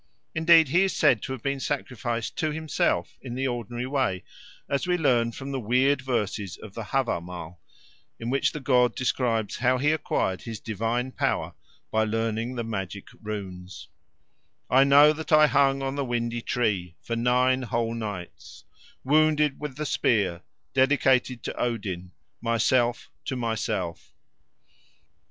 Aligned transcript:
Indeed 0.33 0.69
he 0.69 0.81
is 0.85 0.95
said 0.95 1.21
to 1.21 1.31
have 1.31 1.43
been 1.43 1.59
sacrificed 1.59 2.35
to 2.37 2.49
himself 2.49 3.19
in 3.21 3.35
the 3.35 3.45
ordinary 3.45 3.85
way, 3.85 4.23
as 4.67 4.87
we 4.87 4.97
learn 4.97 5.31
from 5.31 5.51
the 5.51 5.59
weird 5.59 6.01
verses 6.01 6.57
of 6.57 6.73
the 6.73 6.85
Havamal, 6.85 7.59
in 8.19 8.31
which 8.31 8.51
the 8.51 8.59
god 8.59 8.95
describes 8.95 9.57
how 9.57 9.77
he 9.77 9.91
acquired 9.91 10.41
his 10.41 10.59
divine 10.59 11.11
power 11.11 11.53
by 11.91 12.03
learning 12.03 12.55
the 12.55 12.63
magic 12.63 13.09
runes: 13.21 13.89
"I 14.71 14.83
know 14.85 15.13
that 15.13 15.31
I 15.31 15.45
hung 15.45 15.83
on 15.83 15.93
the 15.93 16.03
windy 16.05 16.41
tree 16.41 16.95
For 17.03 17.15
nine 17.15 17.61
whole 17.61 17.93
nights, 17.93 18.63
Wounded 19.03 19.59
with 19.59 19.75
the 19.75 19.85
spear, 19.85 20.41
dedicated 20.73 21.43
to 21.43 21.53
Odin, 21.53 22.11
Myself 22.41 23.11
to 23.25 23.35
myself." 23.35 24.15